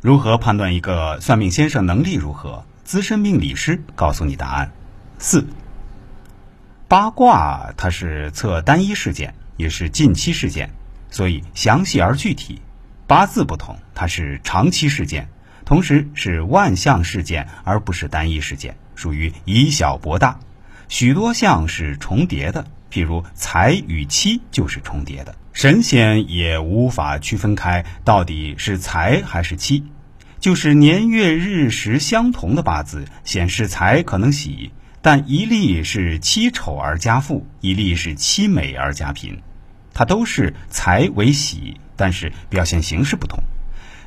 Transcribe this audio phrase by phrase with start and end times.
[0.00, 2.64] 如何判断一个算命先生能力如何？
[2.84, 4.70] 资深命理师告诉你答案。
[5.18, 5.46] 四
[6.86, 10.70] 八卦它是测单一事件，也是近期事件，
[11.10, 12.62] 所以详细而具体。
[13.08, 15.28] 八字不同，它是长期事件，
[15.64, 20.38] 同时是万象事件，而不是单一事件，属于以小博大。
[20.88, 29.84] 许多项是重叠的，譬如财与妻就是重叠的，神仙也无法区分开到底是财还是妻。
[30.40, 34.70] 就是年月日时相同的八字，显示财可能喜。
[35.00, 39.40] 但一例是妻丑而家富，一例是妻美而家贫，
[39.94, 43.38] 它都是财为喜，但是表现形式不同。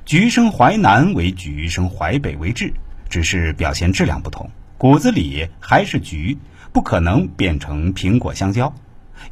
[0.06, 2.74] 橘生淮南为橘生淮北为枳，
[3.10, 6.38] 只是表现质量不同，骨子里还是橘，
[6.74, 8.74] 不可能变成苹果香蕉。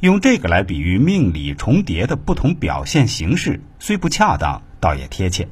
[0.00, 5.48] 用这个来比喻命理重叠的不同表现形式，虽不恰当，倒也贴切。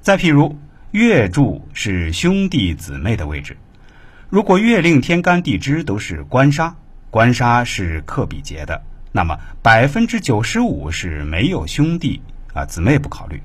[0.00, 0.58] 再譬如
[0.90, 3.56] 月柱是兄弟姊妹的位置。
[4.30, 6.76] 如果月令天干地支都是官杀，
[7.10, 12.22] 官杀是克比劫的，那么百分之九十五是没有兄弟
[12.54, 13.42] 啊姊妹不考虑，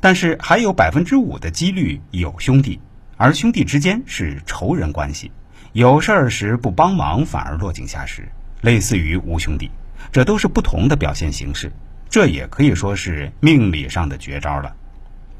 [0.00, 2.78] 但是还有百分之五的几率有兄弟，
[3.16, 5.32] 而兄弟之间是仇人关系，
[5.74, 8.28] 有事儿时不帮忙反而落井下石，
[8.60, 9.72] 类似于无兄弟，
[10.12, 11.72] 这都是不同的表现形式，
[12.08, 14.76] 这也可以说是命理上的绝招了。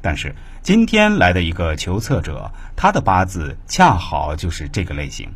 [0.01, 5.29] 但是今天来的一个求测者，他的八字恰好就是这个类型。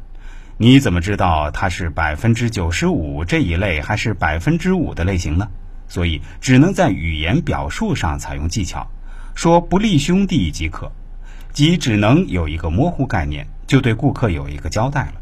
[0.58, 5.47] 你怎么知道他是百分之九十五这一类，还是百分之五的类型呢？
[5.88, 8.86] 所以只能在语言表述上采用技巧，
[9.33, 10.92] 说不利兄弟即可，
[11.53, 15.14] 即只能有一个模糊概念，就对顾客有一个交代了。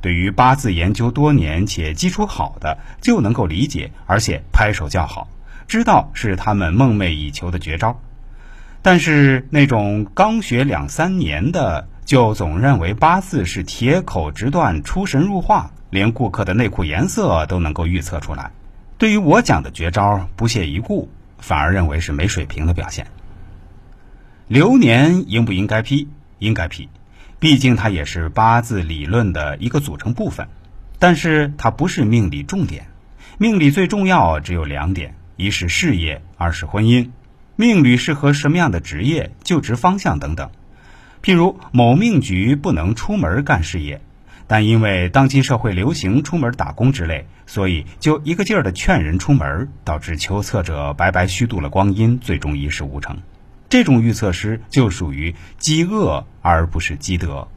[0.00, 5.28] 对于八字研究多年且基础好的，就能够理解，而且拍手叫好，
[5.68, 8.00] 知道是他们梦寐以求的绝招。
[8.82, 18.50] 但是那种刚学两三年的，就总认为八字是铁口直断、出神入化，连顾客的内裤颜色都能够预测出来。
[18.98, 23.06] 对于我讲的绝招不屑一顾，反而认为是没水平的表现。
[24.48, 26.08] 流年应不应该批？
[26.40, 26.88] 应该批，
[27.42, 30.46] 毕竟它也是八字理论的一个组成部分。
[31.00, 32.86] 但是它不是命理重点，
[33.36, 37.10] 命理最重要只有两点：一是事业，二是婚姻。
[37.56, 40.52] 命理适合什么样的职业、就职方向等等。
[41.20, 44.00] 譬如某命局不能出门干事业，
[44.46, 53.18] 但因为当今社会流行出门打工之类，所以就一个劲儿的劝人出门，导致求测者白白虚度了光阴，最终一事无成。
[53.72, 57.48] 这种预测师就属于积恶而不是积德。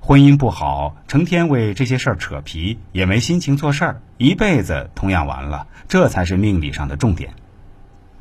[0.00, 5.68] 婚姻不好，成天为这些事儿扯皮，也没心情做事儿，一辈子同样完了。
[5.86, 7.32] 这才是命理上的重点。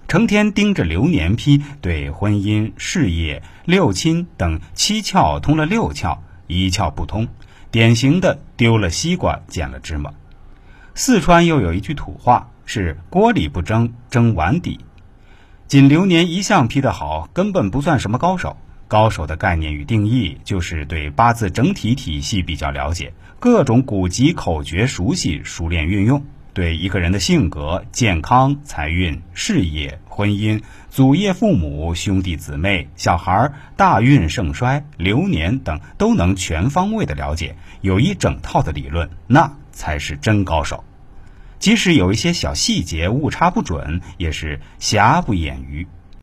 [0.08, 7.28] 成天盯着流年批，对婚姻、事业、六亲等七窍通了六窍，一窍不通，
[7.72, 10.14] 典型的丢了西瓜捡了芝麻。
[10.94, 14.80] 四川又有一句土话是“锅里不蒸，蒸碗底”。
[15.68, 18.56] 仅流年一项批得好，根本不算什么高手。
[18.88, 26.24] 高手的概念与定义，就是对八字整体体系比较了解，各种古籍口诀熟悉，熟练运用。
[26.53, 30.62] 对一个人的性格、健康、财运、事业、婚姻、
[30.92, 40.84] 祖业、父母、兄弟姊妹、小孩、大运盛衰、流年等，都能全方位的了解，有一整套的理论，那才是真高手。
[41.59, 45.88] 即使有一些小细节误差不准，也是瑕不掩瑜。